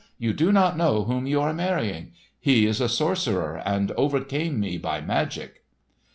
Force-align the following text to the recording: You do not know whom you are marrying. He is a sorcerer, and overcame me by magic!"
You 0.17 0.33
do 0.33 0.51
not 0.51 0.77
know 0.79 1.03
whom 1.03 1.27
you 1.27 1.39
are 1.41 1.53
marrying. 1.53 2.13
He 2.39 2.65
is 2.65 2.81
a 2.81 2.89
sorcerer, 2.89 3.61
and 3.63 3.91
overcame 3.91 4.59
me 4.59 4.79
by 4.79 4.99
magic!" 4.99 5.61